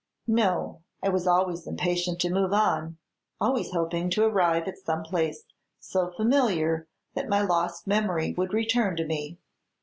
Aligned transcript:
"No; 0.25 0.81
I 1.03 1.09
was 1.09 1.27
always 1.27 1.67
impatient 1.67 2.19
to 2.21 2.33
move 2.33 2.53
on, 2.53 2.97
always 3.39 3.69
hoping 3.69 4.09
to 4.09 4.23
arrive 4.25 4.67
at 4.67 4.79
some 4.79 5.03
place 5.03 5.43
so 5.79 6.09
familiar 6.09 6.87
that 7.13 7.29
my 7.29 7.41
lost 7.43 7.85
memory 7.85 8.33
would 8.33 8.51
return 8.51 8.95
to 8.95 9.05
me. 9.05 9.37